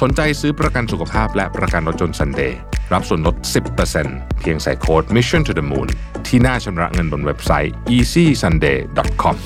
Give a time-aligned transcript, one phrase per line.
[0.00, 2.52] สนใจซื้อประกันสุขภาพและประกันรถยนต์ Sunday
[2.92, 3.36] รับส่วนลด
[3.88, 5.88] 10%เพียงใส่โค้ด Mission to the Moon
[6.26, 9.36] ที่หน้าชำระเงินบนเว็บไซต์ easysunday.com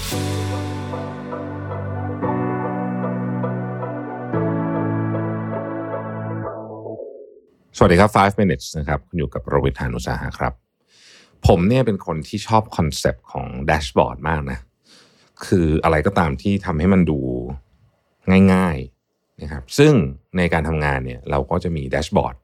[7.77, 10.53] สวัสดีครับ 5 minutes นะครับ คุณอยู่กับรวิศ หาญอุตสาหะครับ
[11.47, 14.59] ผมเนี่ยเป็นคนที่ชอบ concept ของ dashboard มากนะ
[15.47, 17.19] คืออะไรก็ตามที่ทำให้มันดู
[18.55, 18.79] ง่าย
[19.43, 19.93] นะครับซึ่ง
[20.37, 22.35] ในการทำงานเนี่ยเราก็จะมีแดชบอร์ด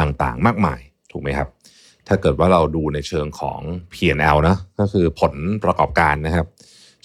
[0.00, 0.80] ต่างๆ มากมาย
[1.12, 1.48] ถูกไหมครับ
[2.08, 3.60] ถ้าเกิดว่าเราดูในเชิงของ
[3.92, 6.46] P&L นะก็คือผลประกอบการนะครับ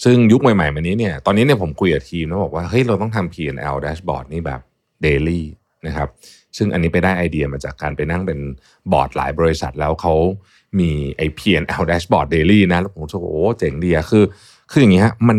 [0.03, 4.61] ซึ่งยุคใหม่ๆมานี้เนี่ยตอนนี้เนี่ยผมคุยกับทีมแล้วบอกว่าเฮ้ยเราต้องทำ P&L dashboard นี่แบบ
[5.06, 5.42] daily
[5.88, 6.09] นะครับ
[6.58, 8.39] ซึ่งอันนี้ไปได้ไอเดียมาจากการไปนั่งเป็น
[8.92, 10.16] บอร์ดหลายบริษัทแล้วเขา
[10.80, 14.23] มีไอ้ P&L dashboard daily นะแล้วผมรู้สึกว่าโอ้เจ๋งดีอะคือ
[14.72, 15.38] คืออย่างนี้ฮะมัน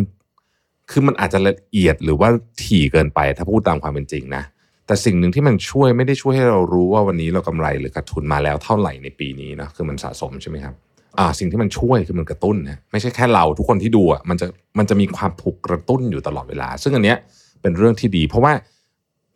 [0.90, 2.28] คือมันอาจจะละเอียดหรือว่า
[2.62, 4.42] ถี่เกินไปถ้าพูดตามความเป็นจริงนะ
[4.86, 10.74] แต่สิ่งหนึ่งที่มันช่วยไม่ได้ช่วยให้เรารู้ว่าวันนี้เรากำไรหรือขาดทุนมาแล้วเท่าไหร่ในปีนี้นะคือมันสะสมใช่ไหมครับ
[11.18, 14.46] อ่าสิ่งที่มันช่วยคือมันกระตุ้นนะไม่ใช่แค่เราทุกคนที่ดูอะมันจะ
[14.78, 17.18] มันจะมีความถูกกระตุ้นอยู่ตลอดเวลา ซึ่งอันเนี้ย
[17.62, 18.52] เป็นเรื่องที่ดี เพราะว่า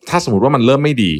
[0.08, 1.12] ถ้าสมมติว่ามันเริ่มไม่ดี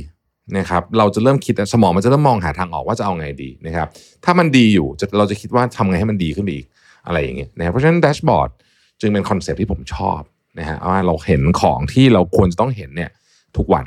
[0.58, 3.88] นะครับเราจะเริ่มคิดสมองมันจะเริ่มมองหาทางออกว่าจะเอาไงดีนะครับ
[4.24, 4.86] ถ้ามันดีอยู่
[5.18, 6.66] เราจะคิดว่าทำไงให้มันดีขึ้นไปอีก
[7.06, 8.50] อะไรอย่างเงี้ยนะครับเพราะฉะนั้นแดชบอร์ด
[9.02, 10.20] จึงเป็นคอนเซปที่ผมชอบ
[10.58, 13.10] นะฮะว่าเราเห็นของที่เราควรจะต้องเห็นเนี่ย
[13.56, 13.84] ทุกวัน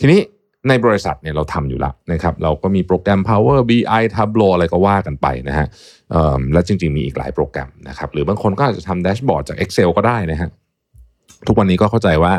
[0.00, 0.20] ทีนี้
[0.68, 5.66] ในบริษัทเนี่ยเราทำอยู่แล้วนะครับ เราก็มีโปรแกรม Power BI Tableau อะไรก็ว่ากันไปนะฮะ
[6.52, 10.50] และจริง ๆ มีอีกหลายโปรแกรมนะครับ หรือบางคนก็อาจจะทำแดชบอร์ดจาก Excel ก็ได้นะฮะ
[11.46, 12.32] ทุกวันนี้ก็เข้าใจว่า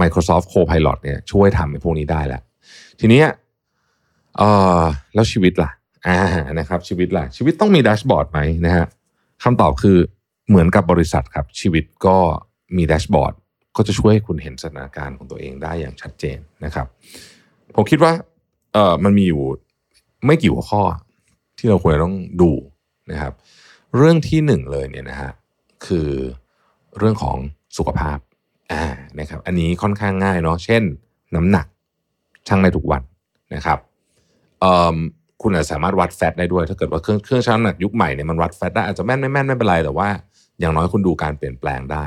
[0.00, 2.42] Microsoft Copilot เนี่ยช่วยทำในพวกนี้ได้แล้ว
[3.00, 3.22] ทีนี้
[5.14, 5.70] แล้วชีวิตล่ะ
[6.06, 6.18] อ่า
[6.58, 8.86] นะครับชีวิตล่ะ ชีวิตต้องมีแดชบอร์ดไหมนะฮะ
[9.44, 9.98] คำตอบคือ
[10.50, 12.16] เหมือนกับบริษัทครับชีวิตก็
[12.76, 13.34] มีแดชบอร์ด
[13.76, 16.86] ก็จะช่วยให้คุณเห็นสถานการณ์ของตัวเองได้อย่างชัดเจนนะครับ
[17.74, 18.12] ผมคิดว่า
[18.72, 19.42] เออมันมีอยู่
[20.26, 20.82] ไม่กี่หัวข้อ
[21.58, 22.50] ที่เราควรต้องดู
[23.10, 23.32] นะครับ
[23.96, 25.32] เรื่องที่หนึ่งเลยเนี่ยนะฮะ
[25.86, 26.08] คือ
[26.98, 27.36] เรื่องของ
[27.76, 28.18] สุขภาพ
[28.72, 28.84] อ่า
[29.18, 30.82] นะครับอันนี้ค่อนข้างง่ายเนาะเช่น
[31.36, 31.66] น้ำหนัก
[32.48, 33.02] ชั่งได้ทุกวัน
[33.54, 33.78] นะครับ
[34.60, 34.96] เออ
[35.42, 40.08] คุณอาจสามารถวัดแฟตได้ด้วย ถ้าเกิดว่าเครื่องเครื่องชั่งน้ำหนักยุคใหม่เนี่ยมันวัดแฟตได้อาจจะแม่นไม่แม่นไม่เป็นไรแต่ว่า
[40.60, 42.04] อย่างน้อยคุณดูการเปลี่ยนแปลงได้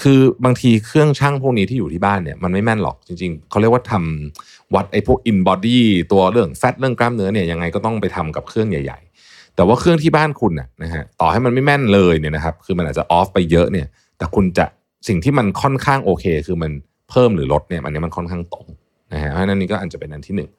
[0.00, 13.86] คือบางทีเครื่องช่างพวกนี้ที่อยู่ที่บ้านเนี่ยมันไม่แม่นหรอกจริง ๆเขาเรียกว่าทำวัดไอ้พวกอินบอดี้ตัวเรื่องแฟตเรื่องกล้ามเนื้อเนี่ยยังไงก็ต้องไปทำกับเครื่องใหญ่ ๆ แต่ว่าเครื่องที่บ้านคุณน่ะนะฮะต่อให้มันไม่แม่นเลยเนี่ยนะครับคือมันอาจจะออฟไปเยอะเนี่ย
[14.18, 14.66] แต่คุณจะ
[15.08, 16.72] สิ่งที่มันค่อนข้างโอเค คือมัน
[17.10, 18.66] เพิ่มหรือลดเนี่ยอันนี้มันค่อนข้างตรง
[19.12, 20.50] นะฮะเพราะนั้นนี่ก็อาจจะเป็นอันที่หนึ่ง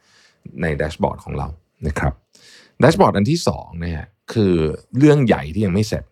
[0.62, 1.48] ในแดชบอร์ดของเรา
[1.88, 2.14] นะครับ
[2.80, 4.54] แดชบอร์ดอันที่สองเนี่ยคือ
[4.98, 6.04] เรื่องใหญ่ที่ยังไม่เสร็จ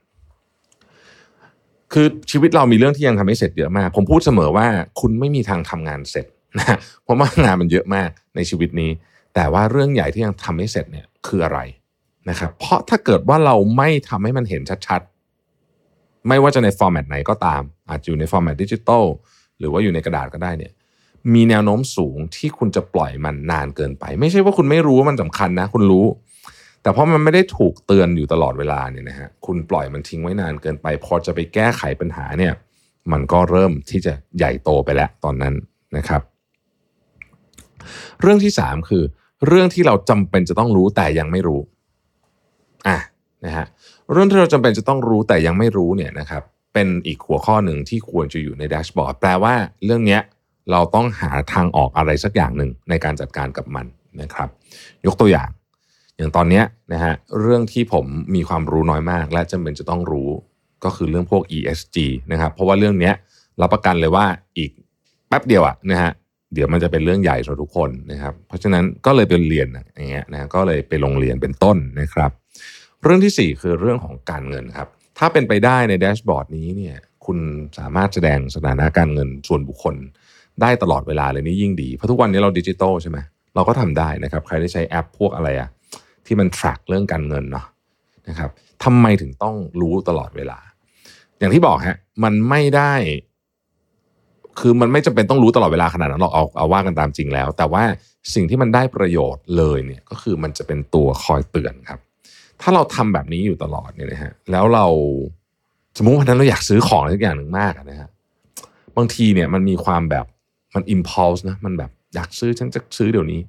[1.94, 4.68] คือชีวิตเรามีเรื่องที่ยังทำไม่เสร็จเยอะมาก ผมพูดเสมอว่า
[5.00, 6.26] คุณไม่มีทางทำงานเสร็จ
[6.60, 8.92] นะเพราะว่างานมันเยอะมากในชีวิตนี้
[9.36, 11.60] แต่ว่าเรื่องใหญ่ที่ยังทำไม่เสร็จเนี่ยคืออะไร
[12.30, 19.06] นะครับเพราะถ้าเกิดว่าเราไม่ทำให้มันเห็นชัดๆ ไม่ว่าจะในฟอร์แมตไหนก็ตาม อาจอยู่ในฟอร์แมตดิจิตอล
[19.60, 20.72] หรือว่าอยู่ในกระดาษก็ได้เนี่ย
[21.34, 26.06] มีแนวโน้มสูงที่คุณจะปล่อยมันนานเกินไป ไม่ใช่ว่าคุณไม่รู้ว่ามันสำคัญนะ คุณรู้
[26.82, 32.54] แต่เพราะมันไม่ได้ถูกเตือนอยู่ตลอดเวลาเนี่ยนะฮะคุณปล่อยมันทิ้งไว้นานเกินไป พอจะไปแก้ไขปัญหาเนี่ย
[33.12, 35.54] มันก็เริ่มที่จะใหญ่โตไปแล้วตอนนั้น
[35.98, 36.22] นะครับ
[38.22, 39.04] เรื่องที่สามคือ
[39.48, 41.62] เรื่องที่เราจำเป็นจะต้องรู้แต่ยังไม่รู้
[42.88, 42.98] อะ
[43.46, 43.66] นะฮะ
[44.12, 46.44] เรื่องที่เราจำเป็นจะต้องรู้แต่ยังไม่รู้เนี่ยนะครับ
[46.74, 49.54] เป็นอีกหัวข้อหนึ่งที่ควรจะอยู่ในแดชบอร์ดแปลว่า
[49.86, 50.20] เรื่องนี้
[50.72, 53.86] เราต้องหาทางออกอะไรสักอย่างหนึ่งในการจัดการกับมัน
[54.22, 54.50] นะครับ
[55.06, 55.50] ยกตัวอย่าง
[56.18, 56.62] อย่างตอนนี้
[56.94, 58.06] นะฮะเรื่องที่ผม
[58.36, 60.30] มีความรู้น้อยมาก และจำเป็นจะต้องรู้
[60.84, 61.98] ก็คือเรื่องพวก ESG
[62.32, 63.12] นะครับเพราะว่าเรื่องนี้
[63.62, 64.26] รับประกันเลยว่า
[64.58, 64.72] อีก
[65.28, 66.12] แป๊บเดียวอะนะฮะ
[66.54, 72.32] เดี๋ยวมันจะเป็นเรื่องใหญ่สำหรับทุกคนนะครับ เพราะฉะนั้นก็เลยไปเรียนอย่างเงี้ยนะก็เลยไปลงเรียนเป็นต้นนะครับ
[73.04, 74.88] เรื่องที่ 4 คือเรื่องของการเงินครับ
[75.18, 77.38] ถ้าเป็นไปได้ในแดชบอร์ดนี้เนี่ยคุณ
[77.80, 79.96] สามารถแสดงสถานะการเงินส่วนบุคคล
[80.62, 83.18] ได้ตลอดเวลาเลยนี่ยิ่งดี เพราะทุกวันนี้เราดิจิตอลใช่ไหม
[83.56, 85.70] เราก็ทำได้นะครับ ใครได้ใช้แอปพวกอะไรอะ
[86.32, 87.66] ที่มัน track เรื่องการเงินเนาะ
[88.28, 88.50] นะครับ
[88.84, 90.60] ทำไมถึงต้องรู้ตลอดเวลา
[91.40, 92.94] อย่างที่บอกฮะมันไม่ได้
[94.60, 97.84] คือมันไม่จำเป็นต้องรู้ตลอดเวลาขนาดนั้นหรอกเอาเอาว่ากันตามจริงแล้ว แต่ว่า
[98.34, 102.00] สิ่งที่มันได้ประโยชน์เลยเนี่ยก็คือมันจะเป็นตัวคอยเตือนครับ
[102.62, 104.86] ถ้าเราทำแบบนี้อยู่ตลอดเนี่ยนะฮะแล้วเรา
[105.98, 108.10] สมมติวันนั้นเราอยากซื้อของอะไรสักอย่างหนึ่งมากนะฮะ
[108.98, 110.26] บางทีเนี่ยมันมีความแบบ
[110.76, 113.42] มัน impulse นะมันแบบอยากซื้อฉันจะซื้อเดี๋ยวนี้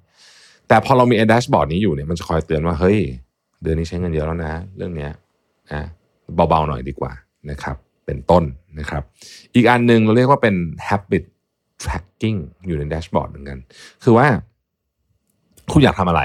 [0.73, 2.99] แต่พอเรามีไอ้แดชบอร์ดนี้อยู่เนี่ยมันจะคอยเตือนว่าเฮ้ย
[3.63, 5.11] เดือนนี้ใช้เงินเยอะแล้วนะ เรื่องเนี้ย
[5.73, 5.83] นะ
[6.49, 7.13] เบาๆหน่อยดีกว่า
[7.51, 7.77] นะครับ
[8.07, 8.45] เป็นต้น
[8.79, 9.03] นะครับ
[9.55, 10.55] อีกอันหนึ่งเราเรียกว่าเป็น
[10.89, 11.25] habit
[11.83, 13.59] tracking อยู่ในแดชบอร์ดเหมือนกัน
[14.05, 14.27] คือว่า
[15.73, 16.23] คุณอยากทำอะไร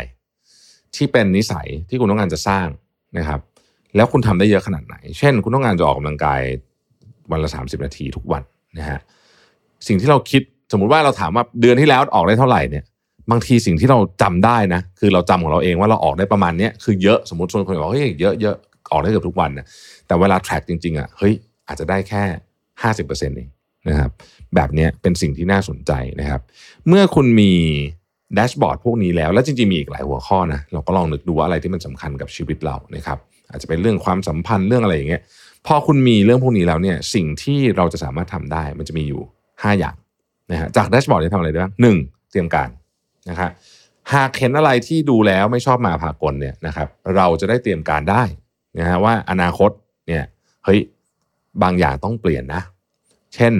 [0.95, 2.67] ที่เป็นนิสัยที่คุณต้องการจะสร้าง
[3.17, 3.39] นะครับ
[3.95, 6.41] แล้วคุณทำได้เยอะขนาดไหน เช่น คุณต้องการจะออกกำลังกาย
[7.31, 8.43] วันละ 30 นาทีทุกวัน
[8.77, 8.99] นะฮะ
[9.87, 10.41] สิ่งที่เราคิด
[10.71, 12.85] สมมุติว่าเราถามว่าเดือนที่แล้วออกได้เท่าไหร่เนี่ย
[13.31, 18.55] บางทีสิ่งที่เราจำได้นะ คือเราจำของเราเองว่าเราออกได้ประมาณเนี้ยคือเยอะสมมติส่วนคนบอกเฮ้ยเยอะเยอะ
[18.91, 19.65] ออกได้เกือบทุกวันนะ
[20.07, 21.33] แต่เวลา track จริงๆอะเฮ้ย
[21.67, 22.23] อาจจะได้แค่
[22.81, 23.49] ห้าสิบเปอร์เซ็นต์เอง
[23.89, 24.11] นะครับ
[24.55, 26.41] แบบนี้เป็นสิ่งที่น่าสนใจนะครับ
[26.87, 27.51] เมื่อคุณมี
[28.35, 33.17] แดชบอร์ดพวกนี้แล้ว แล้วจริงๆมีอีกหลายหัวข้อนะเราก็ลองนึกดูว่าอะไรที่มันสำคัญกับชีวิตเรานะครับ
[33.49, 35.21] อาจจะเป็นเรื่องความสัมพันธ์เรื่องอะไรอย่างเงี้ย
[35.67, 39.21] พอคุณมีเรื่องพวกนี้แล้วเนี่ยสิ่งที่เราจะสามารถทำได้มันจะมีอยู่
[39.51, 39.95] 5 อย่าง
[40.51, 41.97] นะฮะจากแดชบอร์ดจะทำอะไรได้บ้างหนึ่ง
[42.31, 42.69] เตรียมการ
[43.29, 43.51] นะครับ
[44.13, 48.23] หากเห็นอะไรที่ดูแล้วไม่ชอบมาพากลเนี่ยนะครับเราจะได้เตรียมการได้
[48.79, 49.71] นะฮะว่าอนาคต
[50.07, 50.23] เนี่ย
[50.65, 50.79] เฮ้ย
[51.63, 52.61] บางอย่างต้องเปลี่ยนนะ
[53.35, 53.53] เช่น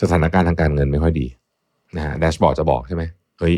[0.00, 1.26] สถานการณ์ทางการเงินไม่ค่อยดี
[1.96, 3.04] นะฮะแดชบอร์ดจะบอกใช่ไหม
[3.38, 3.54] เฮ้ย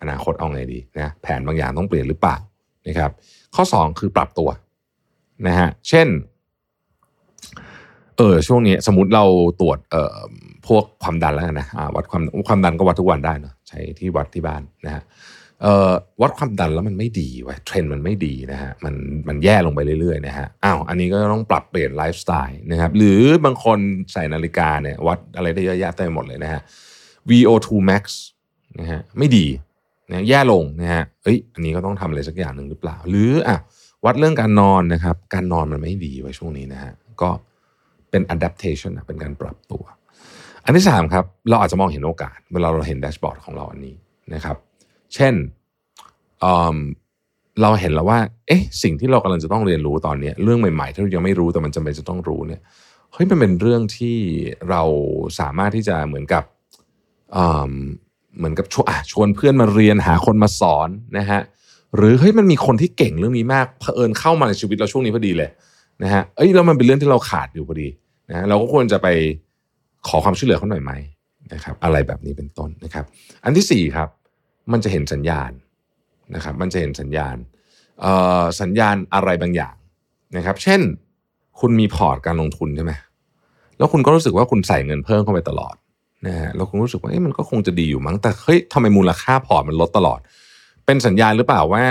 [0.00, 2.36] อนาคตเอาไงดีนะแผนบางอย่างต้องเปลี่ยนหรือเปล่า
[2.86, 3.10] นะครับ
[3.54, 4.50] ข้อ 2 คือปรับตัว
[5.46, 6.08] นะฮะเช่น
[8.20, 9.24] เออช่วงนี้สมมติเรา
[9.60, 10.18] ตรวจเอ่อ
[10.66, 15.02] พวกความดันแล้วกันนะอ่าวัดความความดันก็วัดทุกวันได้เนาะใช้ที่วัดที่บ้านนะฮะ
[15.62, 15.90] เอ่อ
[16.22, 18.94] วัดความดันแล้วมันไม่ดีวะเทรนด์มันไม่ดีนะฮะมัน
[19.28, 23.78] มันแย่ลงไปเรื่อยๆนะฮะอ้าวอันนี้ก็ต้องปรับเปลี่ยนไลฟ์สไตล์นะครับหรือบางคน
[24.12, 26.60] ใส่นาฬิกาเนี่ยวัดอะไรได้เยอะแยะเต็มไปหมดเลยนะฮะ
[27.30, 28.04] VO2 max
[28.80, 29.46] นะฮะไม่ดี
[30.08, 33.56] นะแย่ลงนะฮะเอ้ยอันนี้ก็ต้องทำอะไรสักอย่างหนึ่งหรือเปล่า หรืออะ
[34.04, 37.30] วัดเรื่องการนอนนะครับ การนอนมันไม่ดีไว้ช่วงนี้นะฮะก็
[38.10, 39.82] เป็น adaptation เป็นการปรับตัว
[40.64, 43.94] อันที่สามครับเราอาจจะมองเห็นโอกาส เวลาเราเห็นแดชบอร์ดของเราอันนี้
[44.34, 44.56] นะครับ
[45.14, 45.34] เช่น
[46.40, 52.60] เเราเห็นแล้วว่า เอ๊ะ สิ่งที่เรากำลังจะต้องเรียนรู้ตอนนี้ เรื่องใหม่ๆ ที่เรายังไม่รู้แต่มันจำเป็นจะต้องรู้เนี่ย
[53.12, 54.16] เฮ้ยมันเป็นเรื่องที่
[54.70, 54.82] เรา
[55.40, 56.44] สามารถที่จะเหมือนกับ
[58.38, 61.40] เหมือนกับชวนชวนเพื่อนมาเรียนหาคนมาสอนนะฮะ
[61.96, 65.50] หรือเฮ้ยมันมีคนที่เก่งเรื่องนี้มากเผอิญเข้ามาในชีวิตเราช่วงนี้พอดีเลย
[66.02, 67.88] นะฮะเอ้ยแล้วมันเป็นเรื่องที่เราขาดอยู่พอดี
[68.30, 69.08] นะเราก็ควรจะไป
[70.08, 70.92] ขอความช่วยเหลือเขาหน่อยไหม
[71.52, 73.04] นะครับ อะไรแบบนี้เป็นต้นนะครับ
[73.44, 74.08] อันที่สี่ครับ
[74.72, 75.50] มันจะเห็นสัญญาณ
[76.34, 77.36] นะครับ มันจะเห็นสัญญาณ
[78.60, 79.74] สัญญาณอะไรบางอย่าง
[80.36, 80.80] นะครับ เช่น
[81.60, 82.92] คุณมีพอร์ตการลงทุนใช่ไหม
[83.78, 85.74] แล้วคุณก็รู้สึกว่าคุณใส่เงินเพิ่มเข้าไปตลอด
[86.26, 90.20] นะฮะแล้วคุณรู้สึกว่าเอ๊ะมันก็คงจะดีอยู่มั้งแต่เฮ้ยทำไมมูลค่าพอร์ตมันลดตลอด
[90.86, 91.84] เป็นสัญญาณหรือเปล่าว่า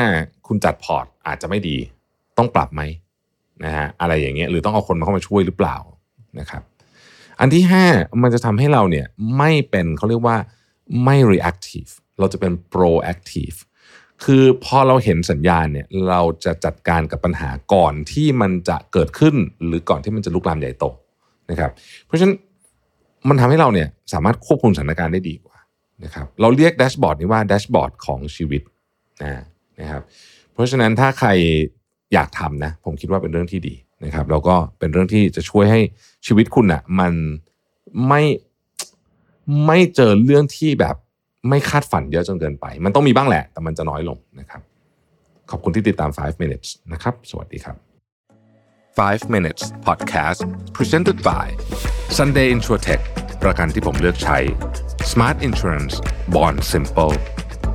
[0.47, 1.77] คุณจัดพอร์ตอาจจะไม่ดี
[2.37, 2.81] ต้องปรับไหม
[3.65, 5.77] นะฮะอะไรอย่างเงี้ยหรือต้องเอาคนมาเข้ามาช่วยหรือเปล่า
[6.39, 6.63] นะครับ
[7.39, 7.63] อันที่
[7.93, 9.05] 5 มันจะทำให้เราเนี่ย
[9.37, 10.37] ไม่เป็นเขาเรียกว่า
[11.03, 13.57] ไม่ reactive เราจะเป็น proactive
[14.23, 19.35] คือพอเราเห็นสัญญาณเนี่ยเราจะจัดการกับปัญหาก่อนที่มันจะเกิดขึ้น
[19.65, 20.85] หรือก่อนที่มันจะลุกลามใหญ่โต
[21.49, 21.71] นะครับ
[22.05, 22.35] เพราะฉะนั้น
[23.29, 25.57] มันทำให้เราเนี่ยสามารถควบคุมสถานการณ์ได้ดีกว่า
[26.03, 28.61] นะครับเราเรียกแดชบอร์ดนี้ว่าแดชบอร์ดของชีวิต
[29.23, 29.43] นะ
[29.79, 30.01] นะครับ
[30.53, 31.29] เพราะฉะนั้นถ้าใคร
[32.13, 35.81] อยากทำนะ ผมคิดว่าเป็นเรื่องที่ดีนะครับ แล้วก็เป็นเรื่องที่จะช่วยให้
[36.25, 37.13] ชีวิตคุณอะ่ะมัน
[38.07, 38.21] ไม่
[39.65, 40.95] ไม่เจอเรื่องที่แบบ
[41.49, 44.61] ไม่คาดฝันเยอะจนเกินไป มันต้องมีบ้างแหละ แต่มันจะน้อยลงนะครับ
[45.49, 47.75] ขอบคุณที่ติดตาม 5 minutes นะครับ สวัสดีครับ
[48.97, 50.39] 5 minutes podcast
[50.77, 51.45] presented by
[52.17, 53.01] Sunday Insurtech
[53.43, 54.37] ประกันที่ผมเลือกใช้
[55.11, 55.95] Smart Insurance
[56.35, 57.13] Bond Simple